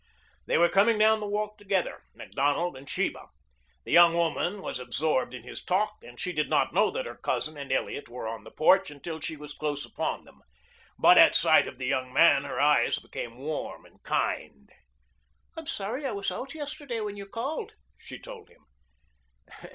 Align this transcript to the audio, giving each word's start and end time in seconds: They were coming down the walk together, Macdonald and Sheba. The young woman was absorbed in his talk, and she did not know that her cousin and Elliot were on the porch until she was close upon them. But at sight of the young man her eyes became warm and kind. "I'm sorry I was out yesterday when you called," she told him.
They 0.47 0.57
were 0.57 0.67
coming 0.67 0.97
down 0.97 1.19
the 1.19 1.27
walk 1.27 1.59
together, 1.59 2.01
Macdonald 2.15 2.75
and 2.75 2.89
Sheba. 2.89 3.27
The 3.83 3.91
young 3.91 4.15
woman 4.15 4.59
was 4.63 4.79
absorbed 4.79 5.35
in 5.35 5.43
his 5.43 5.63
talk, 5.63 5.97
and 6.03 6.19
she 6.19 6.33
did 6.33 6.49
not 6.49 6.73
know 6.73 6.89
that 6.89 7.05
her 7.05 7.17
cousin 7.17 7.55
and 7.55 7.71
Elliot 7.71 8.09
were 8.09 8.27
on 8.27 8.43
the 8.43 8.49
porch 8.49 8.89
until 8.89 9.19
she 9.21 9.37
was 9.37 9.53
close 9.53 9.85
upon 9.85 10.23
them. 10.25 10.41
But 10.97 11.19
at 11.19 11.35
sight 11.35 11.67
of 11.67 11.77
the 11.77 11.85
young 11.85 12.11
man 12.11 12.45
her 12.45 12.59
eyes 12.59 12.97
became 12.97 13.37
warm 13.37 13.85
and 13.85 14.01
kind. 14.01 14.71
"I'm 15.55 15.67
sorry 15.67 16.03
I 16.07 16.13
was 16.13 16.31
out 16.31 16.55
yesterday 16.55 16.99
when 17.01 17.15
you 17.15 17.27
called," 17.27 17.75
she 17.95 18.17
told 18.17 18.49
him. 18.49 18.65